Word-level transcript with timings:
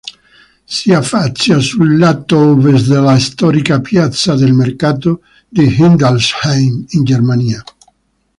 Si 0.65 0.91
affaccia 0.95 1.59
sul 1.59 1.95
lato 1.99 2.35
ovest 2.39 2.87
della 2.87 3.19
storica 3.19 3.81
Piazza 3.81 4.33
del 4.33 4.51
Mercato 4.51 5.21
di 5.47 5.63
Hildesheim, 5.65 6.85
in 6.89 7.03
Germania. 7.03 7.63